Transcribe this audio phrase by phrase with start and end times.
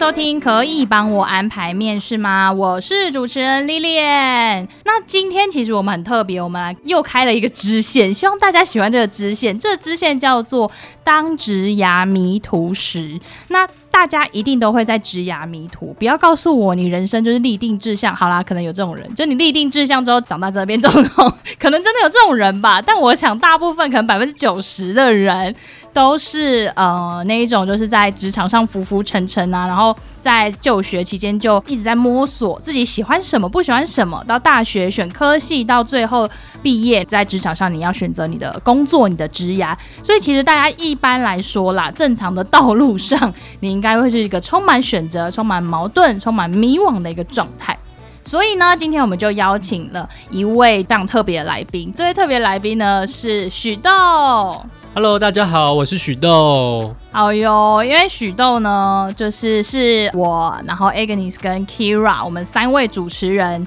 [0.00, 2.50] 收听，可以帮我安排面试吗？
[2.50, 4.66] 我是主持人 Lilian。
[4.84, 9.58] 那今天其实我们很特别，我们又开了一个支线，希望大家喜欢这个支线。
[9.58, 10.72] 这个支线叫做
[11.04, 13.20] “当职涯迷途时”。
[13.48, 18.16] 那大家一定都会在职涯迷途，不要告诉我你人生就是立定志向。
[18.16, 22.80] 好啦，可能有这种人，就你立定志向之后长大这边总统，可能真的有这种人吧。
[22.80, 25.54] 但我想大部分可能百分之九十的人
[25.92, 36.28] 都是呃那一种，就是在职场上浮浮沉沉啊，然后在就学期间就一直在摸索自己喜欢什么，不喜欢什么，到大学选科系，到最后
[36.62, 39.76] 毕业，在职场上你要选择你的工作，你的职涯。
[40.02, 47.76] 所以其实大家一般来说啦，正常的道路上，你应该会是一个充满选择、充满矛盾、充满迷惘的一个状态。
[48.22, 51.92] 所以呢，今天我们就邀请了一位非常特别的来宾。
[51.96, 54.64] 这位特别来宾呢是许豆。
[54.92, 56.96] Hello，大家好，我是许豆。
[57.12, 63.64] 好哟，因为许豆呢，就是是我，然后 Agnes 跟 Kira，我们三位主持人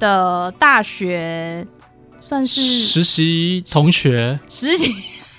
[0.00, 1.64] 的大学
[2.18, 4.92] 算是实习同学，实习。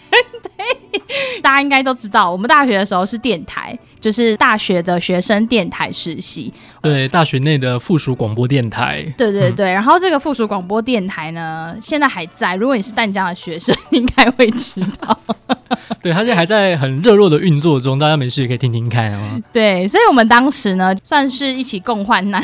[0.42, 6.54] 对，大家应该都知道，我们大学的时候是电台，就是大学的学生电台实习。
[6.80, 9.04] 对，大学内的附属广播电台。
[9.18, 12.56] 对对对，嗯、然后这个附属广播电台呢，现在还在。
[12.56, 15.20] 如果你是淡江的学生，应该会知道。
[16.04, 19.42] 对，他现在还在很热络的运作中，大家没事也可以听听看啊。
[19.52, 22.44] 对，所以我们当时呢，算是一起共患难，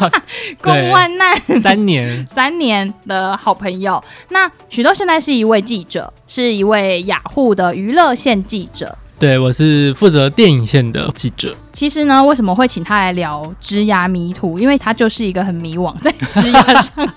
[0.60, 3.98] 共患难三年， 三年的好朋友。
[4.28, 8.98] 那许多现在是一位记者，是一位雅虎的娱乐线记者。
[9.18, 11.52] 对，我是负责电影线的记者。
[11.72, 14.60] 其实呢，为什么会请他来聊职涯迷途？
[14.60, 17.14] 因为他就是一个很迷惘，在职涯上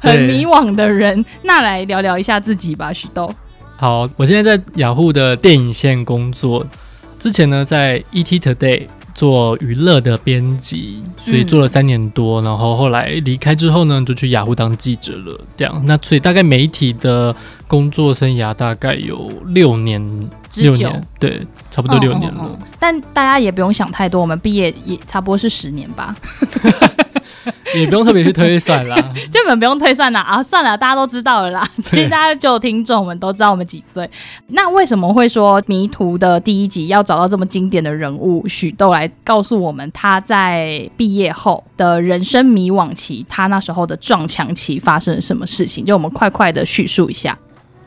[0.00, 1.22] 很迷惘的人。
[1.42, 3.30] 那来聊聊一下自己吧，许豆。
[3.76, 6.66] 好，我现在在雅虎的电影线工作。
[7.18, 12.40] 之前呢，在 ET Today 做娱乐的编辑，所以做了三年多。
[12.40, 15.38] 嗯、然后后来离开之后呢，就去雅虎当记者了。
[15.56, 17.34] 这样，那所以大概媒体的
[17.66, 20.30] 工作生涯大概有六年，
[20.62, 22.58] 六年，对，差不多六年了。
[22.78, 26.14] 但大家也不用想太多，我们毕业也差不多是十年吧。
[27.74, 28.96] 也不用特别去推算啦，
[29.32, 30.42] 根本不用推算啦啊！
[30.42, 31.68] 算了，大家都知道了啦。
[31.82, 34.08] 其实大家就听众们都知道我们几岁。
[34.48, 45.84] 那为什么会说迷途的第一集要找到这么经典的人物许豆来告诉我们他在毕业后的人生迷惘期，他那时候的撞墙期发生了什么事情？
[45.84, 47.36] 就我们快快的叙述一下。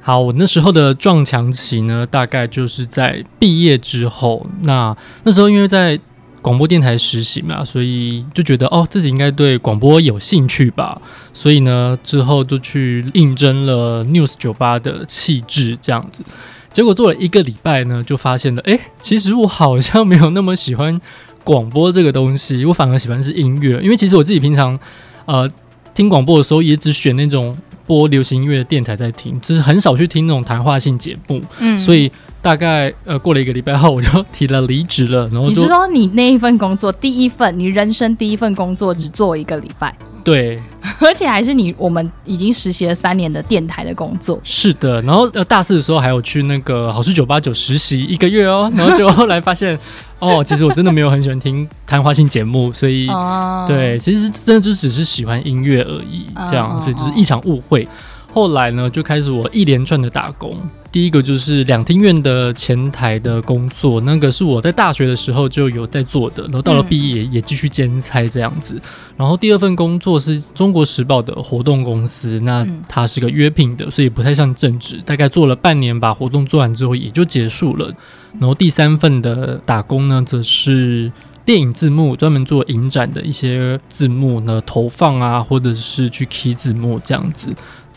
[0.08, 4.48] 好，我那时候的撞墙期呢，大概就是在毕业之后。
[4.62, 4.96] 那
[5.26, 6.00] 那时候因为在
[6.42, 11.02] 广播电台实习嘛，所以就觉得哦，自己应该对广播有兴趣吧。
[11.34, 16.24] 所以呢，之后就去应征了 News 九八的气质这样子。
[16.72, 21.02] 结果做了一个礼拜呢，就发现了，哎，其实我好像没有那么喜欢
[21.44, 23.82] 广播这个东西，我反而喜欢是音乐。
[23.82, 24.80] 因为其实我自己平常
[25.26, 25.50] 呃
[25.94, 27.58] 听广播的时候，也只选那种
[27.88, 31.42] 播流行音乐的电台在听，就是很少去听那种谈话性节目。
[31.60, 32.12] 嗯，所以。
[32.40, 35.28] 大概呃过了一个礼拜后，我就提了离职了。
[35.34, 39.94] 然后你是说你那一份工作，第一份你人生第一份工作只做一个礼拜？
[40.24, 40.58] 对，
[41.02, 44.40] 而且还是你我们已经实习了三年的电台的工作。
[44.44, 49.78] 是的，然后呃大四的时候还有去那个好事九八九实习一个月哦，然后就后来发现
[50.20, 57.88] 哦，其实我真的没有很喜欢听谈话性节目，所以、哦、对，其实真的就只是喜欢音乐而已，这样，所以就是一场误会。
[58.34, 60.56] 后来呢，就开始我一连串的打工。
[60.92, 68.80] 第一个就是两厅院的前台的工作，那个是我在大学的时候就有在做的，然后到了毕业也继续兼差这样子。
[69.16, 75.02] 然后第二份工作是中国时报的活动公司，那它是个约聘的，所以不太像正职。
[75.06, 77.94] 大概做了半年，把活动做完之后也就结束了。
[78.40, 81.12] 然后第三份的打工呢，则是
[81.46, 87.50] 电影字幕，专门做影展的一些字幕呢投放啊，或者是去 key 字幕这样子，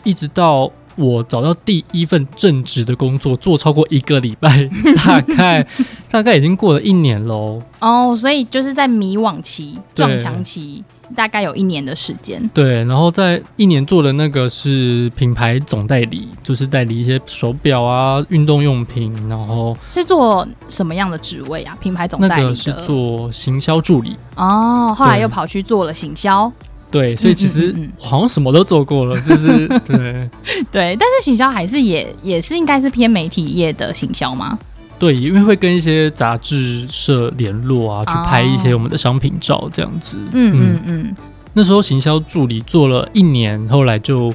[0.03, 0.71] 一直到。
[0.97, 5.65] 我找到第一份正职的工作，做超过一个礼拜，大概
[6.09, 7.59] 大概已经过了一年喽。
[7.79, 10.83] 哦，所以就是在迷惘期、撞墙期，
[11.15, 12.45] 大概有一年的时间。
[12.53, 21.75] 对，然后在一年做的那个是品牌总代理，就是代理一些手表啊、运动用品，然后是做什么样的职位啊？
[21.79, 24.17] 品牌总代理那个是做行销助理。
[24.35, 26.51] 哦，后来又跑去做了行销。
[26.91, 30.29] 对，所以其实好像什么都做过了，嗯嗯嗯就是 对
[30.71, 34.59] 对，但是行销还是也也是应该是偏媒体业的行销吗？
[34.99, 40.17] 对，因为会跟一些杂志社联络啊，去拍一些我们的商品照这样子。
[40.33, 41.15] 嗯嗯。
[41.53, 44.33] 那时候行销助理做了一年，后来就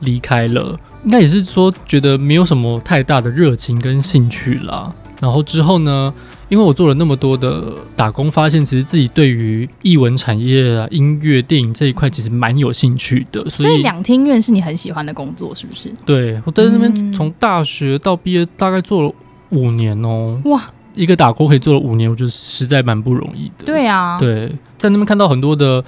[0.00, 0.74] 离开了，
[1.04, 4.92] 应该也是说觉得没有什么太大的热情跟兴趣啦。
[5.20, 6.12] 然后之后呢？
[6.48, 13.44] 因为我做了那么多的打工，发现其实自己对于艺文产业啊、音乐、电影这一块其实蛮有兴趣的。
[13.50, 15.92] 所以，两厅院是你很喜欢的工作，是不是？
[16.04, 19.12] 对，我在那边从大学到毕业，大概做了
[19.48, 20.50] 五年哦、喔。
[20.52, 20.62] 哇，
[20.94, 23.64] 一个打工可以做了五年，我觉得实在蛮不容易的。
[23.64, 24.48] 对啊，对，
[24.78, 25.82] 在那边看到很多的。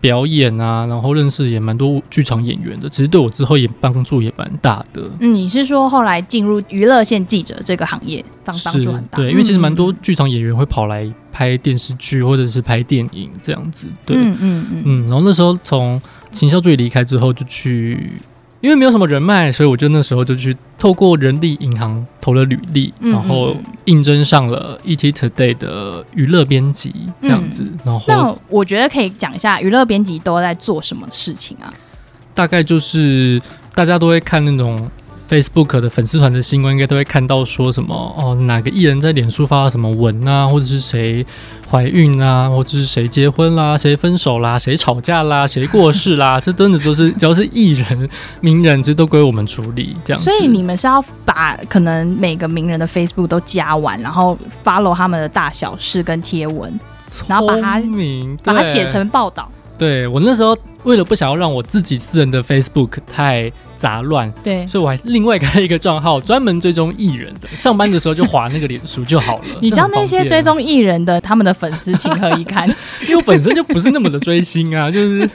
[0.00, 5.02] 表演啊，然后认识也蛮多剧场演员的，其实对我之后也帮助也蛮大的。
[5.20, 9.18] 嗯，你是说后来进入娱乐线记者这个行业，帮帮助很大？
[9.18, 13.86] 对，因为其实蛮多剧场演员会跑来拍电视剧或者是拍电影这样子。
[14.06, 15.02] 对，嗯嗯嗯，嗯。
[15.08, 18.12] 然后那时候从行销助理离开之后，就去。
[18.60, 27.62] 因为没有什么人脉，所以我就那时候就去透过人力银行投了履历，嗯嗯，然后应征上了 ET Today 的娱乐编辑这样子。
[27.62, 31.72] 嗯、然后那我觉得可以讲一下娱乐编辑都在做什么事情啊？
[32.34, 33.40] 大概就是
[33.74, 34.90] 大家都会看那种。
[35.28, 41.24] Facebook 的粉丝团的新闻应该都会看到说什么哦，哪个艺人在脸书发了什么文啊，或者是谁
[41.70, 48.08] 怀孕啊，或者是谁结婚啦，谁分手啦，谁吵架啦，谁过世啦， 这真的都是只要是艺人、
[48.40, 50.22] 名人，其实都归我们处理这样。
[50.22, 56.72] 所以你们是要把可能每个名人的 Facebook 都加完，然后 follow 他们的大小事跟贴文，
[57.26, 57.82] 然后把它
[58.42, 59.50] 把它写成报道。
[59.78, 67.48] 对，我那时候为了不想要让我自己私人的 Facebook 太杂乱，对，所以我还另外开了一个账号，专门追踪艺人的。
[67.50, 69.44] 上班的时候就划那个脸书就好了。
[69.62, 72.68] 你知道那些追踪艺人的他们的粉丝情何以堪？
[73.06, 75.30] 因为我本身就不是那么的追星啊，就是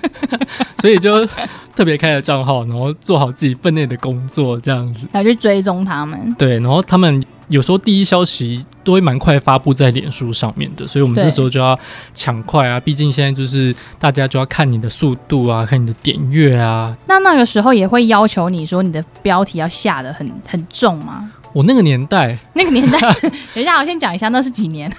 [0.81, 1.25] 所以就
[1.73, 6.35] 特别开了账号，然后做好自己分内的工作，这样子来去追踪他们。
[6.37, 7.23] 对，然后他们。
[7.49, 11.77] 有时候第一消息都会蛮快发布在脸书上面的，所以我们这时候就要
[12.13, 12.79] 抢快啊！
[12.79, 16.95] 毕竟现在就是大家就要看你的速度啊，看你的点阅啊。
[17.07, 21.31] 那那个时候也会要求你说你的标题要下的很很重吗？
[21.53, 22.99] 我那个年代， 那个年代，
[23.53, 24.91] 等一下我先讲一下，那是几年？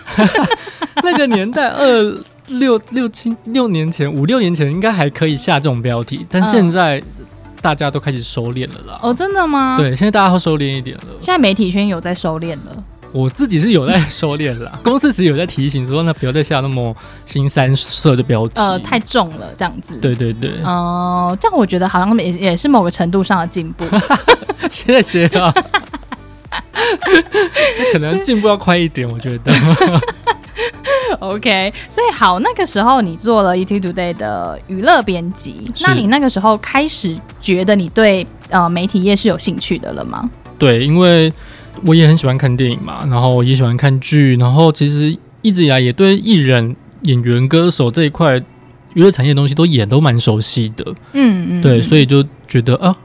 [1.03, 2.19] 那个年代二
[2.49, 7.03] 六六七六年前，五六年前应该还可以下这种标题，但现在。
[7.65, 8.99] 嗯大家都开始收敛了啦。
[9.01, 9.77] 哦，真的吗？
[9.79, 11.05] 对，现在大家都收敛一点了。
[11.19, 12.85] 现在媒体圈有在收敛了。
[13.11, 19.97] 我自己是有在收敛了， 公司其实有在提醒说，那不要再下那么新三色的标题，呃，太重了，这样子。
[19.97, 20.51] 对对对。
[20.63, 23.87] 哦、呃，这样我觉得好像也也是某个程度上的进步。
[24.69, 25.55] 谢谢啊。
[27.95, 29.53] 可能进步要快一点，我觉得。
[31.21, 40.31] OK，所以好，那个时候你做了 ET Today 的娱乐编辑，那你那个时候开始觉得你对呃媒体业是有兴趣的了吗？
[40.59, 41.33] 对，因为
[41.85, 48.41] 我也很喜欢看电影嘛，然后我也喜欢看剧，然后其实一直以来也对艺人、演员、歌手这一块
[48.95, 50.85] 娱乐产业的东西都也都蛮熟悉的。
[51.13, 52.97] 嗯嗯，对，所以就觉得啊。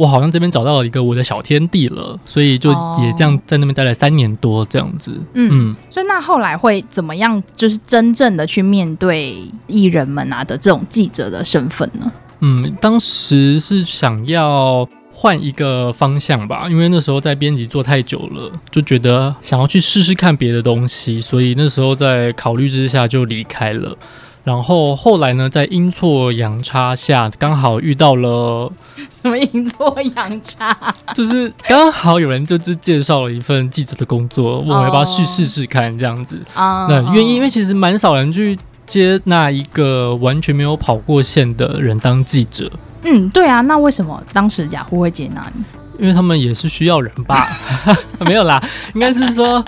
[0.00, 2.70] 我好像这边找到了一个我的小天地了，所以就
[3.02, 5.12] 也这样在那边待了三年多这样子。
[5.34, 7.42] 嗯，嗯，所以那后来会怎么样？
[7.54, 12.10] 就是真正的去面对艺人们啊的这种记者的身份呢？
[12.38, 23.94] 嗯，当时是想要换一个方向吧，因为那时候在编辑做太久了，就觉得想要去试试看别的东西，所以那时候在考虑之下就离开了。
[24.42, 28.72] 然后后来呢，在阴错阳差下，刚好遇到了
[29.22, 30.74] 什么阴错阳差？
[31.14, 36.86] 就是刚好有人就是介绍了一份记者的工作，问我要不要去试试看这样子啊？
[36.88, 42.70] 那愿意，因为其实蛮少人去接纳一个完全没有跑过线的人当记者。
[43.04, 45.62] 嗯，对啊，那为什么当时雅虎会接纳你？
[45.98, 47.46] 因为他们也是需要人吧？
[48.24, 48.62] 没有啦，
[48.94, 49.62] 应该是说。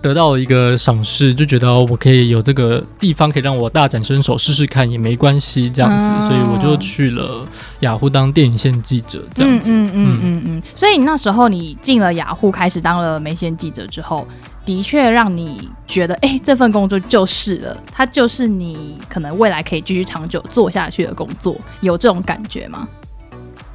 [0.00, 7.44] 得到了一个赏识，就觉得我可以有这个地方可以让我大展身手试试看也没关系，这样子，嗯、所以我就去了
[7.80, 9.70] 雅虎当电影线记者，这样子。
[9.70, 10.62] 嗯嗯嗯嗯嗯。
[10.74, 14.26] 所以那时候你进了雅虎，开始当了没线记者之后，
[14.64, 22.86] 的确让你觉得，哎、欸，这份工作就是了，它就是你可能未来可以继续长久做下去的工作，有这种感觉吗？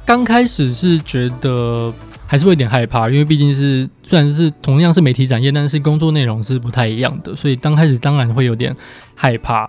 [0.06, 1.92] 刚开始是觉得。
[2.26, 8.74] 还是会有点害怕，因为毕竟是虽然是同样是媒体展业，但是工作内容是不太一样的，所以刚开始当然会有点
[9.14, 9.68] 害怕。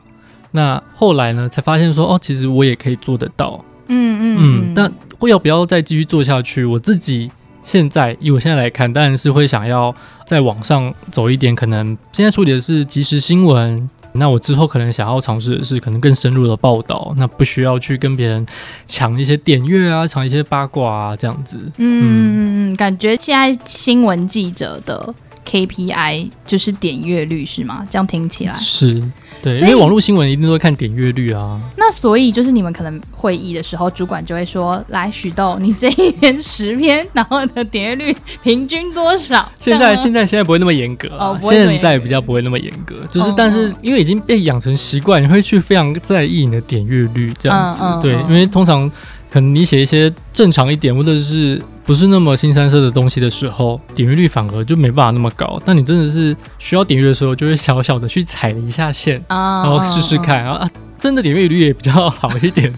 [0.51, 3.63] 那后来呢，才发现说哦，其实我也可以做得到。
[3.87, 4.73] 嗯嗯嗯。
[4.73, 6.63] 那会要不要再继续做下去？
[6.63, 7.29] 我自己
[7.65, 9.93] 现在以我现在来看，当然是会想要
[10.25, 11.53] 在网上走一点。
[11.53, 13.89] 可能现在处理的是即时新闻。
[14.17, 18.47] 那我之后可能想要尝试的是，可能更深入的报道，那不需要去跟别人
[18.87, 21.57] 抢一些点阅啊，抢一些八卦啊，这样子。
[21.75, 25.13] 嗯，嗯感觉现在新闻记者的。
[25.45, 27.87] KPI 就是点阅率是吗？
[27.89, 29.01] 这样听起来是
[29.41, 31.61] 对，因为网络新闻一定都会看点阅率啊。
[31.77, 47.83] 那所以就是你们可能会议的时候，主管就会说：“来，许豆，你这一篇十篇，然后的点阅率平均多少？”现在现在现在不会那么严格啊，哦、现在比较不会那么严格，就是但是因为已经被养成习惯，你会去非常在意你的点阅率这样子。
[47.83, 48.89] 嗯嗯、对，因为通常。
[49.35, 55.61] 可能你写一些正常一点，或者是不是那么新三色的东西的时候，点阅率反而就没办法那么高。
[55.65, 62.73] 但你真的是需要点阅的时候，就会小小的去踩了一下线，然后试试看，然后啊，真的点阅率也比较好一点。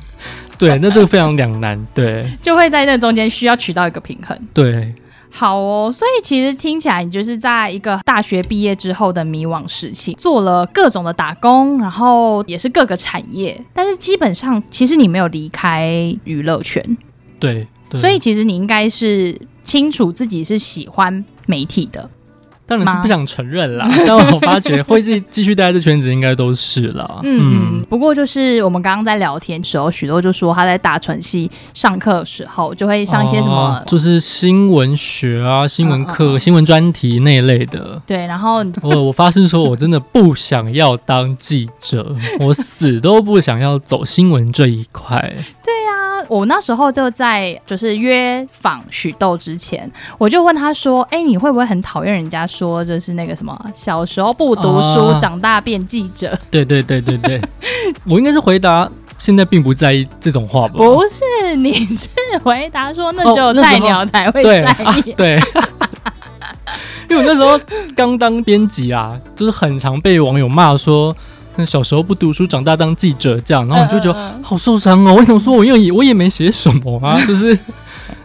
[0.57, 4.35] 对，那这个非常两难，对， 就会在那中间需要取到一个平衡。
[4.51, 4.95] 对。
[5.29, 16.97] 好哦，所以其实听起来你就是在一个大学毕业之后的迷惘时期，做了各种的打工，然后也是各个产业，但是基本上其实你没有离开娱乐圈。
[17.39, 22.09] 对，对，所以其实你应该是清楚自己是喜欢媒体的。
[22.67, 27.19] 当然是不想承认啦， 但我发觉会继继续待在这圈子，应该都是啦。
[27.23, 38.01] 嗯，不过就是我们刚刚在聊天的时候，许多就说他在大传系上课的时候，就会上一些什么，哦、就是新闻学啊、新闻课、嗯嗯、新闻专题那一类的。
[38.05, 45.17] 对，然后我我发誓说，我真的不想要当记者，我死都不想要走新闻这一块。
[45.63, 45.73] 对
[46.27, 56.37] 我那时候就在就是约访许豆之前，我就问他说：“哎、欸，你会不会很讨厌人家？”说就是那个什么，小时候不读书，啊、长大变记者。
[56.49, 57.41] 对对对对对，
[58.09, 60.73] 我应该是回答现在并不在意这种话吧？
[60.77, 62.07] 不是，你是
[62.43, 65.11] 回答说那只有菜鸟才会在意。
[65.11, 65.41] 哦、对，啊、对
[67.09, 67.59] 因为我那时候
[67.95, 71.15] 刚当编辑啊，就是很常被网友骂说，
[71.65, 75.15] 小时候不读书，长大当记者这样，然后我就觉得好受伤哦。
[75.15, 77.19] 为什么说我因为我也没写什么啊？
[77.25, 77.57] 就是。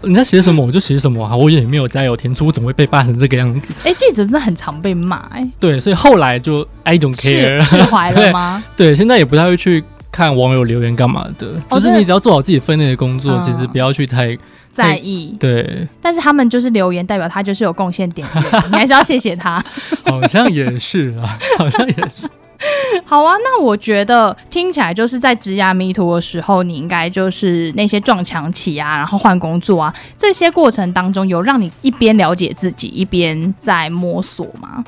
[0.01, 3.73] 人家写什么我就写什么啊，我也没有加油添醋，我怎么会被骂成这个样子？
[3.85, 5.51] 哎、欸，记者真的很常被骂哎、欸。
[5.61, 8.89] 对，所以后来就 I don't care，释怀了吗对？
[8.89, 14.37] 对，现在也不太会去看网友留言干嘛的，哦、就是你只要做好自己分内的工作，嗯、其实不要去太
[14.73, 15.37] 在意。
[15.39, 19.65] 对，但是他们就是留言，代表他就是有贡献点阅，你还是要谢谢他。
[20.05, 22.29] 好像也是啊，好像也是。
[23.05, 34.85] 好啊，那我觉得听起来就是在职涯迷途的时候，你应该就是那些撞墙期啊，然后换工作啊，这些过程当中有让你一边了解自己，一边在摸索吗？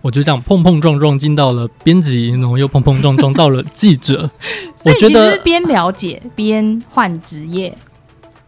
[0.00, 4.30] 我就这样碰碰撞撞进到了编辑，然后又碰碰撞撞到了记者。
[4.86, 7.76] 我觉得边了解边换职业。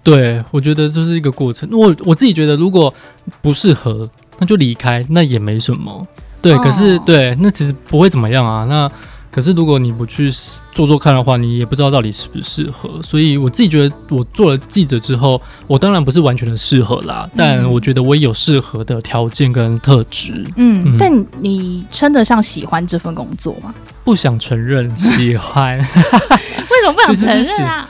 [0.02, 1.68] 对，我觉得这是一个过程。
[1.72, 2.94] 我我自己觉得，如果
[3.42, 4.08] 不适合，
[4.38, 6.06] 那就离开，那也没什么。
[6.42, 8.64] 对，可是对，那其实不会怎么样啊。
[8.64, 8.90] 那
[9.30, 10.30] 可是如果你不去
[10.72, 13.00] 做做看的话，你也不知道到底适不适合。
[13.02, 20.44] 所以我自己觉得，我做了记者之后，我当然不是完全的适合啦，但我觉得我也有适合的条件跟特质。
[20.56, 23.74] 嗯，嗯，但你称得上喜欢这份工作吗？
[24.02, 27.88] 不想承认喜欢， 为什么不想承认啊？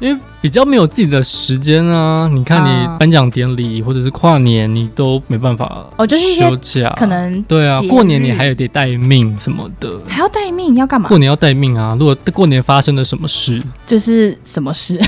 [0.00, 2.28] 因为比较没有自己的时间啊。
[2.32, 7.80] 你看，你颁奖典礼或者是跨年，你都没办法哦，就是休假，可能对啊。
[7.82, 11.08] 过年你还有得待命什么的，还要待命要干嘛？
[11.08, 11.96] 过年要待命啊！
[11.98, 14.96] 如果过年发生了什么事，就是什么事？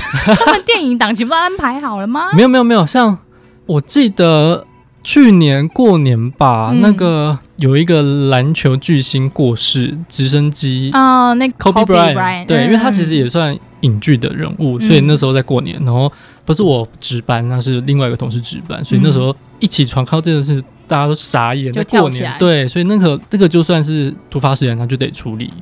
[0.45, 2.31] 他们电影档期不都安排好了吗？
[2.35, 3.17] 没有没有没有，像
[3.65, 4.65] 我记得。
[5.03, 16.11] 去年过年吧，嗯、那个有一个篮球巨星过世，直升机啊，那个 Kobe Bryant，对，嗯、因为他其实也算影剧的人物，嗯、所以那时候在过年，然后
[16.43, 25.53] 不是我值班，那是另外一个同事值班，所以那时候一起床，看到这件事，大家都傻眼，就过年，对，所以那个这个就算是突发事件，他就得处理。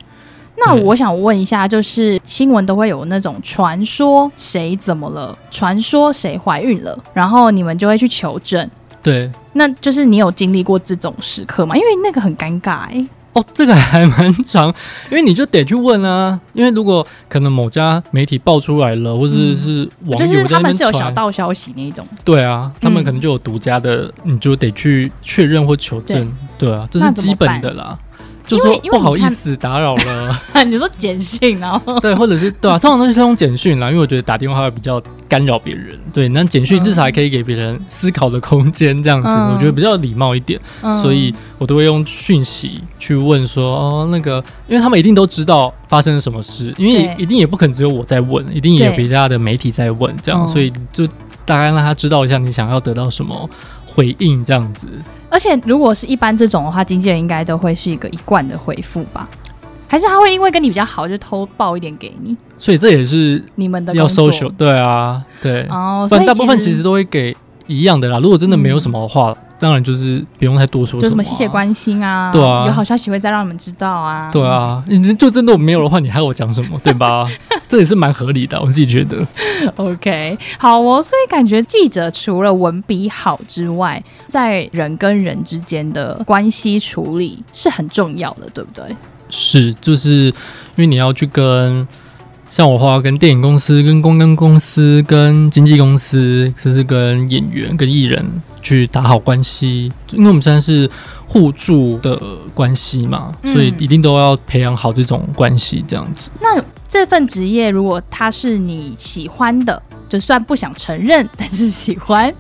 [0.58, 8.70] 那我想问一下，就是新闻都会有那种传说谁怎么了，传说谁怀孕了，然后你们就会去求证。
[9.04, 11.76] 对，那就是你有经历过这种时刻吗？
[11.76, 13.08] 因为那个很尴尬哎、欸。
[13.36, 14.74] 哦，这个还蛮长，
[15.12, 16.40] 因为你就得去问啊。
[16.54, 22.08] 因为如果可能某家媒体爆出来了，或者是，是网友在那就是他们是有小道消息那一种。
[22.24, 26.34] 对啊，他们可能就有独家的，嗯、你就得去确认或求证。
[26.58, 28.00] 对，对啊，这是基本的啦。
[28.48, 35.98] 就说不好意思打扰了， 你说简讯然后 对，或者是对啊，通常都是用简讯啦，因为我觉得打电话会比较干扰别人。
[36.14, 51.06] 对，那简讯至少还可以给别人思考的空间，这样子、嗯、我觉得比较礼貌一点，嗯、所以我都会用讯息去问说哦，那个，因为他们一定都知道发生了什么事，因为一定也不可能只有我在问，一定也有别家的媒体在问，这样，所以就
[51.46, 53.50] 大概让他知道一下你想要得到什么
[53.86, 54.88] 回应，这样子。
[55.36, 59.28] 而且，如果是一般这种的话，经纪人应该都会是一个一贯的回复吧？
[59.86, 62.38] 还是他会因为跟你比较好，就偷报一点给你？
[62.58, 66.08] 所以这也是你们的要 social 对啊，对哦。
[66.10, 67.36] 所以大部分其实都会给
[67.68, 68.18] 一样的啦。
[68.20, 69.36] 如果真的没有什么的话。
[69.38, 77.28] 嗯当然就是不用太多说什么、啊，就什么谢谢关心啊，对啊，有好消息会再让你们知道啊，对啊，你就真的没有的话，你还要我讲什么， 对吧？
[77.68, 79.26] 这也是蛮合理的，我自己觉得。
[79.78, 88.86] OK，好哦，所以感觉记者除了文笔好之外，在人跟人之间的关系处理是很重要的，对不对？
[89.32, 90.34] 是，就是因
[90.78, 91.88] 为你要去跟。
[92.56, 98.26] 像我话，跟电影公司、跟公关公司、跟经纪公司，甚至跟演员、跟艺人
[98.62, 100.90] 去打好关系，因为我们现在是
[101.28, 102.18] 互助的
[102.54, 106.30] 关系嘛，嗯，所以一定都要培养好这种关系，这样子。
[106.40, 112.34] 那这份职业，如果它是你喜欢的，就算不想承认，但是喜欢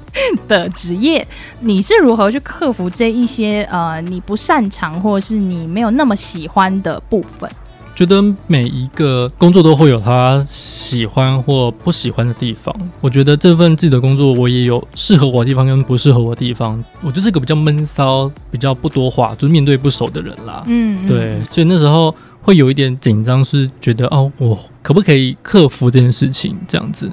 [0.48, 1.28] 的职业，
[1.60, 7.52] 你是如何去克服这一些呃你不擅长或者是你没有那么喜欢的部分？
[7.96, 12.75] 觉得每一个工作都会有他喜欢或不喜欢的地方。
[13.00, 16.84] 我觉得这份自己的工作，我也有适合我的地方跟不适合我的地方。
[17.02, 20.62] 我就是个比较闷骚、比较不多话，就是面对不熟的人啦。
[20.68, 26.53] 嗯，对，所以那时候会有一点紧张，是觉得哦，我可不可以克服这件事情？
[26.68, 27.10] 这样子。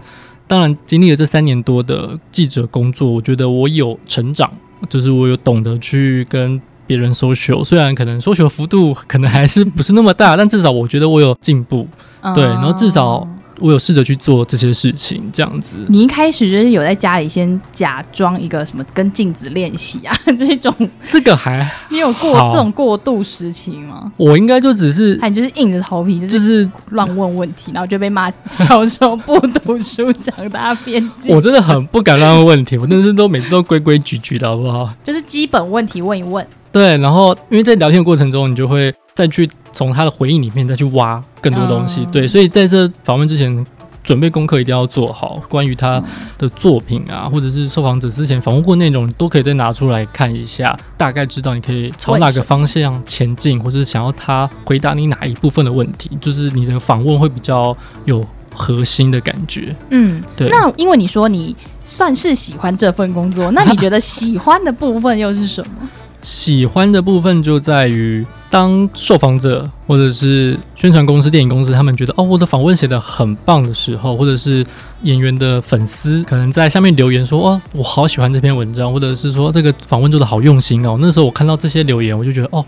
[0.49, 4.53] 当然，经历了这三年多的记者工作，我觉得我有成长，
[4.89, 6.61] 就是我有懂得去跟。
[6.93, 11.89] 别人 social，虽然可能 social 幅度可能还是不是那么大，但至少我觉得我有进步，
[12.21, 13.27] 嗯、对，然后至少
[13.61, 15.77] 我有试着去做这些事情，这样子。
[15.89, 20.75] 你一开始就是有在家里先假装一个什么跟镜子练习啊， 这一种，
[21.11, 24.13] 这个还你有过这种过渡时期吗？
[24.19, 31.11] 我应该就只是，哎，就是硬着头皮，就是乱问问题，然后就被骂小时候不读书，长大变。
[31.29, 34.93] 我真的很不敢乱问问题，我真的是都每次都规规矩矩的，好不好？
[35.03, 36.45] 就是基本问题问一问。
[36.73, 42.01] 对，然后因为在聊天的过程中，你就会再去从他的回应里面再去挖更多东西。
[42.01, 43.65] 嗯、对，所以在这访问之前，
[44.03, 45.41] 准备功课一定要做好。
[45.49, 46.03] 关于他
[46.39, 59.77] 的作品啊，或者是受访者之前访问过内容，都可以再拿出来看一下，大概知道你可以朝哪个方向前进，或者是想要他回答你哪一部分的问题，就是你的访问会比较有核心的感觉。
[59.91, 60.49] 嗯，对。
[60.49, 61.55] 那因为你说你
[61.85, 65.89] 算是喜欢这份工作，那你觉得喜欢的部分又是什么？
[66.23, 74.65] 喜欢的部分就在于，当受访者或者是宣传公司、电影公司，他们觉得哦，我的访问写得很棒的时候，或者是
[75.03, 80.97] 演员的粉丝可能在下面留言说，哦，我好喜欢这篇文章，或者是说这个访问做得好用心哦。
[81.01, 82.65] 那时候我看到这些留言，我就觉得哦，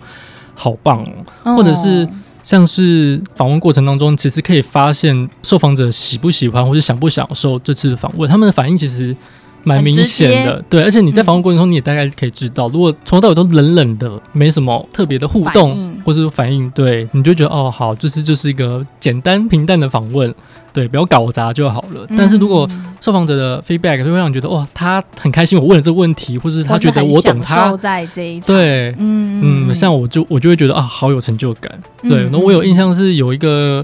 [0.53, 1.01] 好棒
[1.43, 1.55] 哦。
[1.55, 2.05] 或者是
[2.43, 9.15] 像是访问过程当中，其实可以发现受访者喜不喜欢或者享不享受这次的访问，他们的反应其实。
[9.65, 20.33] 蛮明显的，对，而且你在访问过程中，你也大概可以知道，嗯、如果从头到尾都冷冷的，没什么特别的互动或者反应，对，你就觉得哦，好，就是就是一个简单平淡的访问，
[20.71, 22.05] 对，不要搞砸就好了。
[22.09, 22.69] 嗯、但是如果
[23.01, 31.71] 受访者的 feedback 就会让你觉得，哇，他很开心我问了这个问题，或是他觉得我懂他，在这一对，嗯嗯，像我就我就会觉得啊，好有成就感，
[32.03, 32.29] 对。
[32.31, 33.83] 那、嗯、我有印象是有一个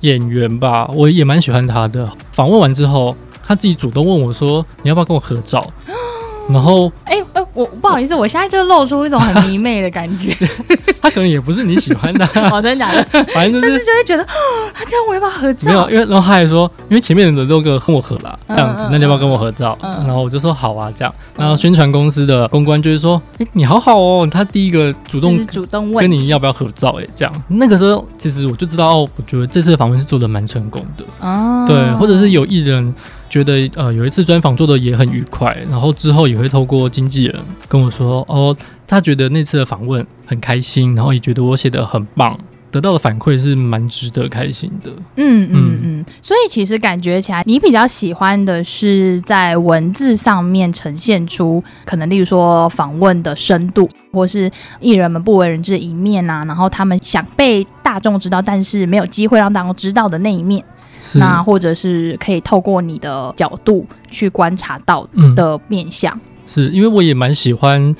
[0.00, 3.16] 演员吧，我也蛮喜欢他的，访问完之后。
[3.46, 5.66] 他自己主动问我说：“你要不要跟我合照？”
[6.48, 10.32] 然后，哎哎、我不好意思，我现在就露出一种很迷妹的感觉。
[11.02, 13.02] 他可能也不是你喜欢的、啊， 哦，真的假的？
[13.34, 14.24] 反正就是，但是就会觉得，
[14.72, 15.66] 他这样我要不要合照？
[15.68, 19.76] 没有，因为然后他还说，因为前面的人都跟我合了，这样子，嗯、那你要不要跟我合照？
[19.82, 21.12] 嗯、然后我就说好啊，这样。
[21.36, 27.42] 然后宣传公司的公关就是说，哎、欸，你好好哦，他第一个主动主动问跟你要不要合照、欸，哎，这样。
[27.48, 31.04] 那个时候其实我就知道，哦，我觉得这次的访问是做的蛮成功的。
[31.26, 32.94] 哦，对，或者是有艺人。
[33.28, 37.34] 觉得呃有一次专访做的也很愉快，然后之后也会透过经纪人
[37.68, 42.38] 跟我说，哦，他觉得那次的访问很开心，然后也觉得我写的很棒，
[42.70, 44.90] 得到的反馈是蛮值得开心的。
[45.16, 60.64] 嗯嗯嗯，所以其实感觉起来，你比较喜欢的是在文字上面呈现出可能，例如说访问的深度，或是艺人们不为人知的一面啊，然后他们想被大众知道，但是没有机会让大众知道的那一面。
[61.00, 66.14] 是那或者是可以透过你的角度去观察到的面相。
[66.14, 67.94] 嗯、是因为我也蛮喜欢。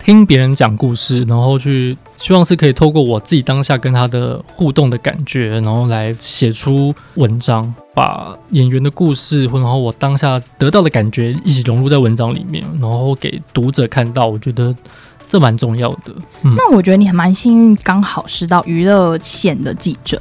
[0.00, 14.26] 听别人讲故事，然后去希望是可以透过我自己当下跟他的互动的感觉，然后来写出文章，把演员的故事，然后我当下得到的感觉一起融入在文章里面，然后给读者看到。
[14.26, 14.74] 我觉得
[15.28, 16.14] 这蛮重要的。
[16.42, 20.18] 嗯、那我觉得你还蛮幸运，刚好是到娱乐线的记者，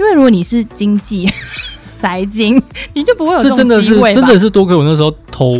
[0.00, 1.30] 因为如果你是经济。
[2.00, 2.56] 财经，
[2.94, 4.14] 你就不会有这种机会。
[4.14, 5.54] 这真的是真的是多亏我那时候投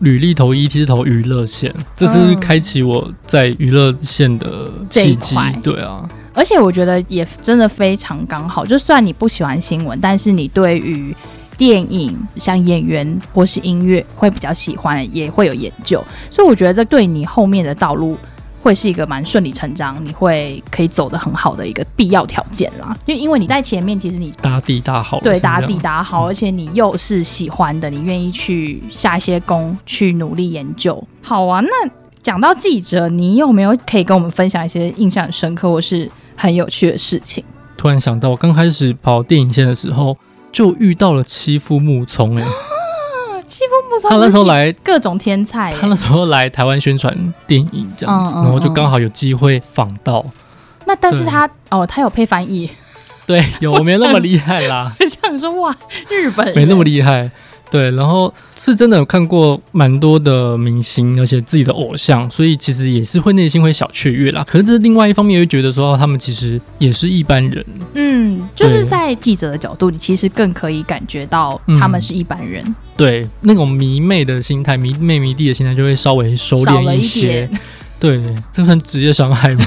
[0.00, 5.34] 履历投 ET 是投娱乐线，这是开启我在娱乐线的契机。
[5.62, 8.66] 对啊，而且我觉得也真的非常刚好。
[8.66, 11.16] 就算你不喜欢新闻，但是你对于
[11.56, 16.04] 电影、像演员或是音乐会比较喜欢，也会有研究。
[16.30, 18.18] 所以我觉得这对你后面的道路。
[18.66, 22.92] 会是一个蛮顺理成章，你会可以走得很好的一个必要条件啦。
[23.06, 31.00] 就因为你在前面，其实你打底打好，对，打底打好，而且你又是喜欢的，你愿意去下一些功，去努力研究。
[31.22, 37.44] 好啊，那讲到记者，你有没有可以跟我们分享一些印象很深刻或是很有趣的事情？
[37.76, 40.16] 突然想到，我刚开始跑电影线的时候，
[40.50, 42.44] 就遇到了妻夫木聪哎。
[43.46, 45.74] 欺负木聪，他那时候来各种天才。
[45.74, 50.24] 他那时候来台湾宣传电影这样子，嗯嗯嗯、然后就刚好有机会访到。
[50.84, 52.70] 那但是他哦，他有配翻译，
[53.26, 54.94] 对，有我没那么厉害啦。
[55.00, 55.76] 就像说哇，
[56.08, 57.30] 日本没那么厉害。
[57.70, 64.44] 对，然后是真的有看过蛮多的明星，而且自己的偶像，所以其实也是会内心会小雀跃啦。
[64.46, 67.64] 可是这是另外一方面，又觉得说他们其实也是一般人。
[67.94, 72.62] 嗯，就是在记者的角度，你其实更可以感觉到他们是一般人。
[72.64, 77.48] 嗯、对，那种迷妹的心态、迷妹迷弟的心态就会稍微收敛一些。
[77.52, 77.58] 一
[77.98, 79.66] 对，这算职业伤害吗？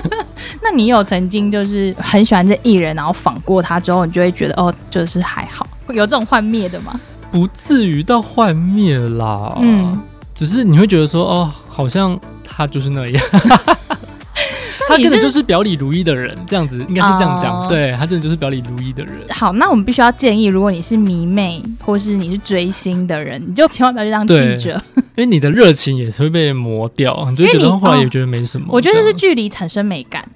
[0.62, 6.98] 那你有曾经就是很喜欢这艺人，然后访过他之后，你就会觉得哦，就是还好，会有这种幻灭的吗？
[7.30, 9.98] 不至于到幻灭啦，嗯，
[10.34, 13.24] 只是你会觉得说，哦，好像他就是那样，
[14.88, 19.14] 他根本就是表里如一的人，这样子应该是这样讲，哦、对，他真的就是表里如一的人。
[19.30, 28.66] 好，那我们必须要建议，如果你是迷妹或是你是追星的人，你就千万不要去当记者，因为你的热情也是会被磨掉，你就觉得后来也觉得没什么。
[28.70, 30.28] 我觉得是距离产生美感。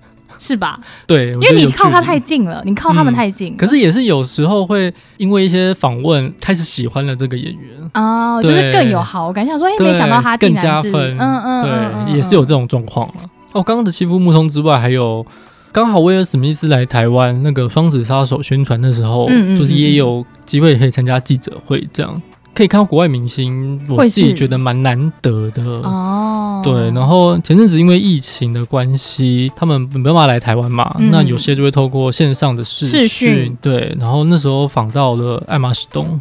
[0.44, 0.78] 是吧？
[1.06, 3.56] 对，因为你靠他太近了，你靠他们太近，嗯。
[3.56, 13.14] 可是也是有时候会因为一些访问开始喜欢了这个演员哦，就是更有好感，想说哎，欸、没想到他更加分，嗯嗯，嗯对，嗯嗯、也是有这种状况了。
[13.52, 15.24] 哦，刚刚的欺负木通之外，还有
[15.72, 22.20] 刚好威尔史密斯来台湾那个双子杀手宣传的时候，就是也有机会可以参加记者会这样。
[22.54, 26.62] 可以看到国外明星，我自己觉得蛮难得的哦。
[26.64, 33.54] 对，然后前阵子因为疫情的关系，他们没办法来台湾嘛，嗯、那有些就会透过线上的视讯。
[33.60, 36.20] 对，然后那时候访到了爱马仕东。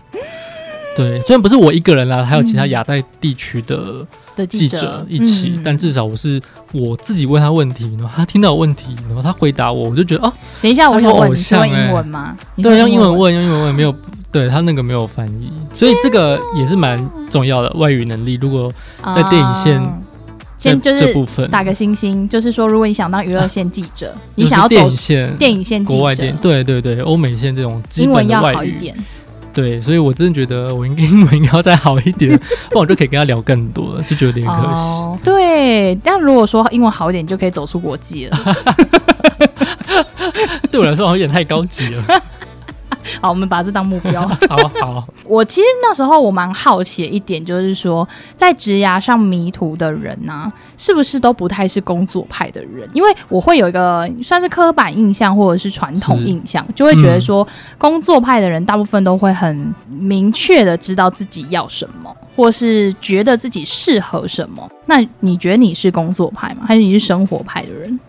[0.96, 4.06] 对，虽然不是我一个人啦，还有其他亚太地区的
[4.48, 6.42] 记者一起，嗯、但至少我是
[6.72, 12.38] 我自己问他问题，然后他听到问题，然后他回答我，我就觉得哦，等一下，我想问你是用英文吗？
[12.58, 13.96] 对，用英文问，用英文问，没有。
[14.34, 18.38] 对他那个没有翻译，所以这个也是蛮重要的外语能力。
[18.42, 18.70] 如果
[19.16, 19.80] 在电影线，
[20.58, 28.96] 先就是这部分打个星星，就是说，如果你想当娱乐线记者， 你想要走电影线，电影线、国外电，对对对，欧美线这种英文要好一点。
[29.54, 32.36] 对，所以我真的觉得我应该英文应该要再好一点，
[32.72, 35.20] 不然我就可以跟他聊更多，就觉得有点可惜。
[35.24, 38.56] 对，但如果说英文好一点，就可以走出国际了。
[40.72, 42.04] 对我来说，好像有点太高级了。
[43.22, 44.28] 好，我们把这当目标。
[44.50, 52.88] 好好，我其实那时候我蛮好奇的一点，就是说在职涯上迷途的人呢、啊，是不是都不太是工作派的人？
[52.94, 64.70] 因为我会有一个算是刻板印象或者是传统印象，就会觉得说、嗯、工作派的人大部分都会很明确的知道自己要什么，或是觉得自己适合什么。
[64.86, 66.64] 那你觉得你是工作派吗？
[66.68, 68.00] 还是你是生活派的人？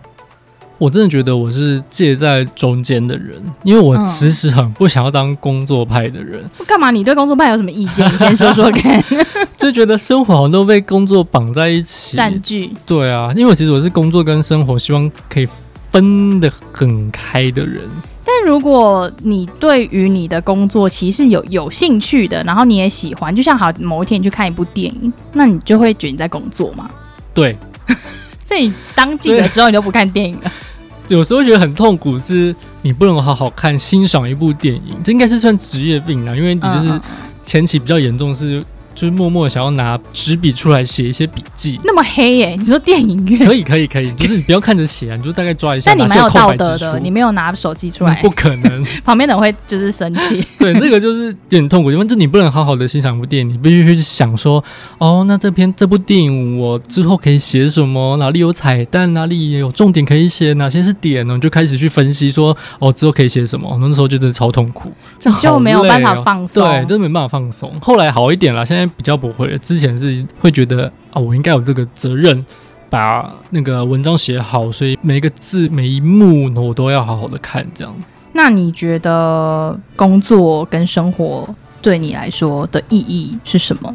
[0.85, 6.45] 我真的觉得我是介在中间的人，因为我其实很不想要当工作派的人。
[6.67, 6.91] 干嘛？
[6.91, 8.07] 你对工作派有什么意见？
[8.13, 9.03] 你先说说看。
[9.57, 12.71] 就觉得生活好像都被工作绑在一起，占据。
[12.85, 15.49] 对啊，因为其实我是工作跟生活希望可以
[15.91, 17.81] 分得很开的人。
[18.23, 26.91] 但如果你对于你的工作其实有有兴趣的，然后你也喜欢，就像好某一天你去看一部电影，那你就会觉得你在工作吗？
[27.33, 27.57] 对。
[28.47, 30.53] 所以当记者之后，你都不看电影了？
[31.09, 37.01] 有时候觉得很痛苦，是你不能好好看欣赏一部电影，这应该是算职业病啦，因为你就是
[37.45, 38.65] 前期比较严重是。
[38.95, 42.57] 就是默默想要拿纸笔出来写一些笔记，那么黑耶、欸？
[42.57, 45.91] 你说电影院可以可以可以，就是你不要看着写啊，你就大概抓一下。
[45.91, 48.85] 但你蛮有道德的，你没有拿手机出来，不可能。
[49.05, 50.47] 旁边的人会就是生气。
[50.59, 54.63] 对，那个就是有点痛苦，因为这你不能好好的欣赏一部电影，你必须去想说，
[54.99, 58.17] 哦，那这篇这部电影我之后可以写什么？
[58.19, 59.13] 哪里有彩蛋？
[59.15, 60.53] 哪里也有重点可以写？
[60.55, 61.35] 哪些是点呢？
[61.35, 63.77] 你就开始去分析说，哦，之后可以写什么？
[63.81, 64.93] 那时候就真的超痛苦，
[65.41, 66.63] 就没有办法放松。
[66.63, 67.73] 对，真的没办法放松。
[67.81, 69.59] 后来好一点了，现在比较不会了。
[69.59, 72.45] 之前是会觉得啊，我应该有这个责任，
[72.91, 77.67] 把那个文章写好，所以每一个字每一幕呢，我都要好好的看。
[77.75, 77.95] 这样。
[78.33, 81.49] 那你觉得工作跟生活
[81.81, 83.95] 对你来说的意义是什么？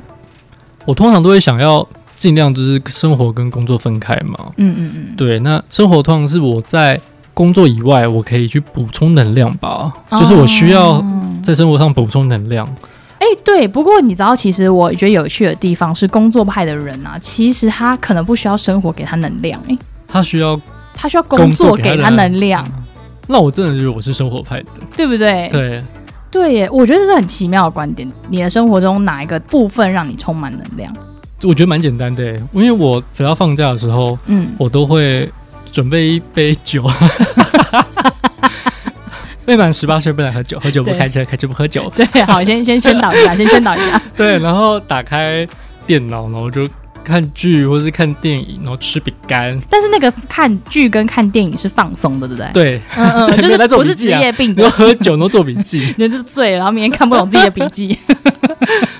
[0.86, 4.52] 我通常都会想要尽量就是生活跟工作分开嘛。
[4.58, 5.16] 嗯嗯嗯。
[5.18, 7.00] 对，那生活通常是我在
[7.34, 11.04] 工作以外，我可以去补充能量吧，哦，就是我需要
[11.44, 12.68] 在生活上补充能量。
[13.44, 20.60] 对，不过你知道，其实我觉得有趣的地方是，工作派的人啊，其实他可能不需要生活给他能量，哎，他需要
[20.94, 22.68] 他需要工作给他能量。
[23.28, 25.48] 那我真的觉得我是生活派的，对不对？
[25.50, 25.84] 对，
[26.32, 28.10] 对耶，我觉得这是很奇妙的观点。
[28.30, 30.92] 你的生活中哪一个部分让你充满能量？
[31.44, 35.30] 我觉得蛮简单的，因为我只要放假的时候，嗯，我都会
[35.72, 36.84] 准备一杯酒。
[39.50, 41.92] 未满十八岁不能喝酒，喝酒不开车，开车不喝酒。
[41.96, 44.00] 对，好，先先宣导一下，先宣导一下。
[44.16, 45.48] 对，然后打开
[45.88, 46.70] 电脑，然后就
[47.04, 49.60] 看剧或是看电影，然后吃饼干。
[49.68, 52.52] 但是那个看剧跟看电影是放松的，对不对？
[52.54, 54.62] 对，嗯嗯， 就是不是职业病的。
[54.62, 57.98] 然后喝酒，然后做笔记，你就醉，然后明天看不懂自己的笔记。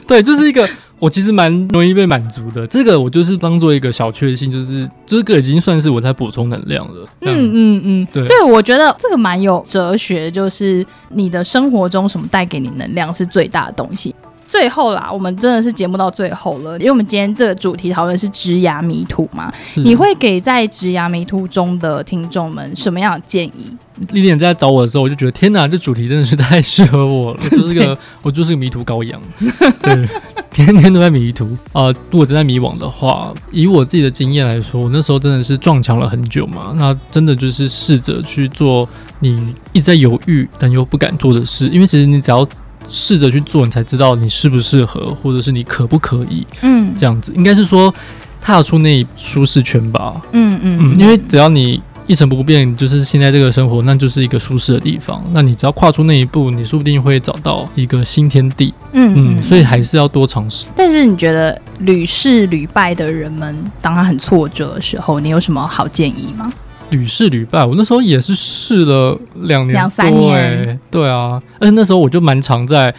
[0.10, 0.68] 对，就是一个。
[1.00, 7.08] 我其实蛮容易被满足的，这个我就是当做一个小确幸，就是这个已经算是我在补充能量了。
[7.22, 14.14] 嗯嗯嗯，对对，我觉得这个蛮有哲学，就是你的生活中什么带给你能量是最大的东西。
[14.50, 19.54] 最后啦，我们真的是节目到最后了，因为我们今天这个主题讨论是职涯迷途嘛，
[19.86, 23.72] 你会给在职牙迷途中的听众们什么样的建议？
[24.12, 29.22] 莉莉安在找我的时候，我就觉得天哪，这主题真的是太适合我了， 我就是个我就是个迷途羔羊，
[29.84, 30.10] 对，
[30.50, 31.46] 天天都在迷途。
[31.72, 31.96] 啊、呃。
[32.10, 38.88] 如果真在迷惘的话，以我自己的经验来说，我那时候真的是撞墙了很久嘛，那真的就是试着去做
[39.20, 42.48] 你一直在犹豫但又不敢做的事，因为其实你只要。
[42.90, 46.46] 试着去做，你才知道你适不适合，或者是你可不可以。
[46.62, 47.94] 嗯，这样子应该是说
[48.42, 50.22] 踏出那舒适圈吧。
[50.32, 55.24] 嗯嗯嗯，因为只要你一成不变，就是现在这个生活，那就是一个舒适的地方。
[55.32, 58.74] 那你只要跨出那一步，你说不定会找到一个新天地。
[58.94, 60.66] 嗯嗯，嗯，所以还是要多尝试。
[60.76, 66.52] 但是你觉得屡试屡败的人们，当他很挫折的时候，你有什么好建议吗？
[66.90, 72.94] 屡试屡败，我那时候也是试了两年多，两三年，对啊，而且那时候我就蛮常在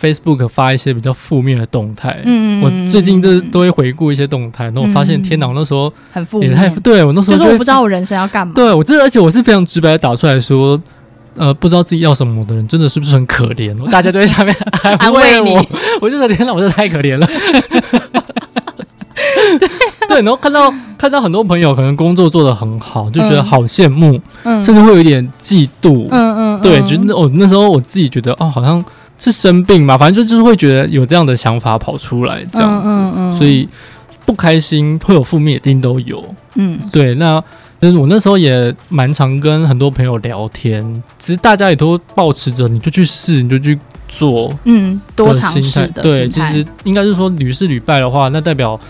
[0.00, 2.20] Facebook 发一些比较负面的动态。
[2.24, 8.52] 嗯，我最近都都会回顾一些动态，然后我发现天哪，我那时候很负面，对我那时候就是我不知道我人生要干嘛。
[8.54, 10.80] 对我真的，而且我是非常直白的打出来说，
[11.36, 13.74] 呃，不知道自己要什么的人，真的是不是很可怜？
[13.90, 14.54] 大家就在下面
[14.98, 15.66] 安慰我，
[16.00, 17.26] 我就说天哪，我真的太可怜了。
[20.16, 28.82] 对，然后看到看到很多朋友可能工作做得很好，就觉得好羡慕，嗯，甚至会有一点嫉妒，嗯嗯，对，觉得哦，那时候我自己觉得哦，好像
[29.18, 33.68] 是生病嘛，反正就就是会觉得有这样的想法跑出来这样子，嗯嗯，所以
[34.24, 36.24] 不开心会有负面一定都有，
[36.54, 37.42] 嗯，对，那
[37.78, 40.82] 但是我那时候也蛮常跟很多朋友聊天，
[41.18, 48.80] 其实大家也都保持着你就去试，你就去做，嗯，多尝试的，对，其实应该是说屡试屡败的话，那代表。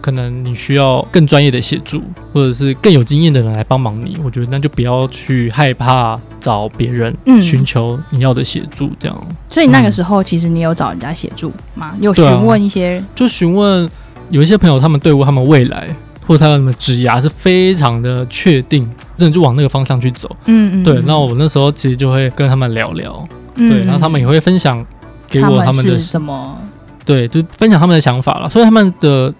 [0.00, 2.00] 可能你需要更专业的协助，
[2.32, 4.16] 或者是更有经验的人来帮忙你。
[4.24, 9.36] 我觉得那就不要去害怕找别人寻求你要的协助，这样、嗯。
[9.50, 11.94] 所以那个时候，其实你有找人家协助吗？
[12.00, 13.88] 有询问一些，啊、就询问
[14.30, 15.88] 有一些朋友，他们对于他们未来
[16.26, 18.86] 或者他们的职涯是非常的确定，
[19.18, 20.28] 真的就往那个方向去走。
[20.44, 20.84] 嗯嗯。
[20.84, 24.84] 对，那我那时候其实就会跟他们聊聊，嗯、对，然后他们也会分享
[25.28, 26.56] 给我他们的什么，
[27.04, 28.48] 对，就分享他们的想法了。
[28.48, 29.34] 所以他们的。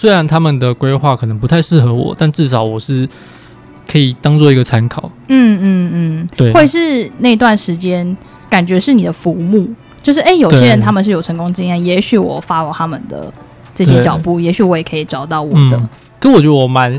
[0.00, 3.06] 虽然他们的规划可能不太适合我，但至少我是
[3.86, 5.10] 可以当做一个参考。
[5.28, 8.16] 嗯嗯嗯，对，会是那段时间
[8.48, 9.68] 感觉是你的浮木，
[10.02, 13.30] 就是哎、欸，有些人他们是有成功经验，也许我 follow 他们的
[13.74, 15.78] 这些脚步，也许我也可以找到我的。
[16.18, 16.98] 可、嗯、我觉得我蛮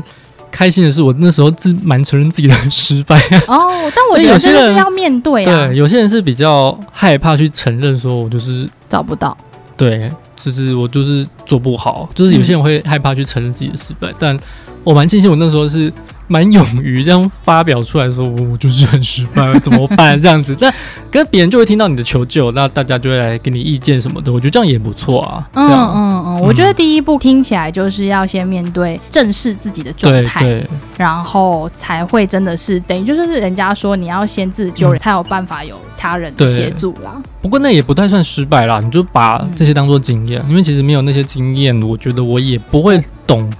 [0.52, 3.18] 开心的是，我那时候自蛮承认自己的失败。
[3.48, 5.66] 哦，但我觉得真的是要面对啊。
[5.66, 9.36] 对，有些人是比较害怕去承认，说我就是找不到。
[9.76, 10.08] 对。
[10.42, 14.36] 就是我就是做不好，就是有些人会害怕去承认自己的失败，但
[14.84, 15.92] 我蛮庆幸我那时候是
[16.28, 20.20] 蛮勇于这样发表出来说，我就是很失败，怎么办？
[20.20, 20.72] 这样子，但
[21.10, 24.32] 跟别人就会听到你的求救，那大家就会来给你意见什么的。
[24.32, 25.46] 我觉得这样也不错啊。
[25.54, 37.20] 嗯嗯嗯，我觉得第一步听起来就是要先面对正视自己的状态，对，然后才会真的是等于就是人家说你要先自救，才有办法有他人的协助啦。
[37.42, 43.52] 不过那也不太算失败啦，你就把这些当做经验，因为其实没有那些经验，我觉得我也不会懂。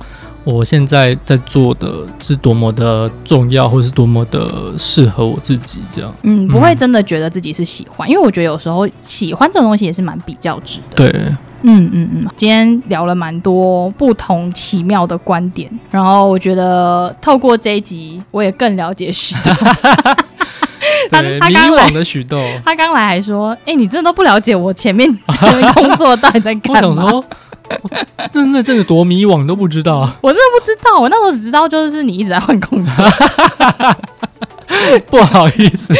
[0.45, 6.13] 我现在在做的是多么的重要，或是多么的适合我自己，这样。
[6.23, 10.97] 嗯，不会真的觉得自己是喜欢，嗯、因为我觉得有时候喜欢这种东西也是蛮比较值的。
[10.97, 11.09] 对，
[11.63, 12.27] 嗯嗯嗯。
[12.37, 19.55] 今天聊了蛮多不同奇妙的观点，然后我觉得透过这一集，我也更了解许多。
[21.11, 25.09] 对，他刚来的许豆，他刚来还说：“哎、欸，你真的都不了解我前面
[25.75, 27.09] 工作到底在干嘛？”
[28.33, 33.05] 真的真的多迷惘都不知道，我真的不知道，我那时候只知道就是你一直在换工作，
[35.11, 35.93] 不好意思，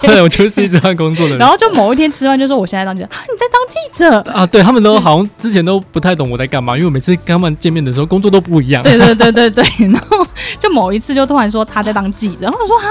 [0.00, 1.38] 对，我就是一直换工作的人。
[1.40, 4.46] 然后就某一天吃饭就说我现在当记者啊，你在当记者啊？
[4.46, 8.82] 对他们都好像之前都不太懂我在干嘛，因为我每次跟他们见面的时候工作都不一样。
[8.82, 10.26] 对对对对 对，然后
[10.60, 12.88] 就某一次就突然说他在当记者，然后我说啊，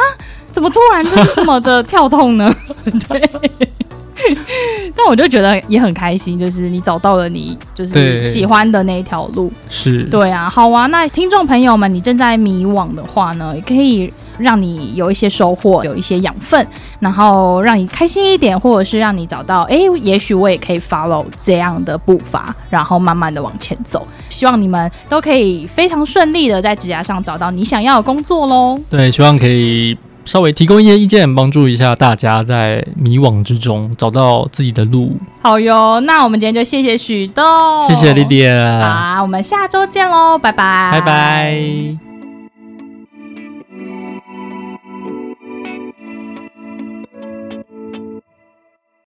[0.51, 2.53] 怎么突然就是这么的跳痛呢？
[3.09, 3.21] 对。
[4.95, 10.87] 但我就觉得也很开心，就是你找到了你就是喜欢的那一条路，是对啊，好啊。
[10.87, 16.65] 那听众朋友们，你正在迷惘的话呢，也可以让你有一些收获，有一些养分，
[16.99, 24.07] 然后让你开心一点，或者是让你找到，哎，也许我也可以 follow 这样的步伐，然后慢慢的往前走。
[24.29, 28.79] 希望你们都可以非常顺利的在职涯上找到你想要的工作喽。
[28.89, 29.97] 对，希望可以。
[30.27, 35.17] 稍微提供一些意见，帮助一下大家在迷惘之中找到自己的路。
[35.41, 37.41] 好哟，那我们今天就谢谢许豆，
[37.87, 42.06] 谢谢莉莉安，好，我们下周见喽，拜拜，拜拜。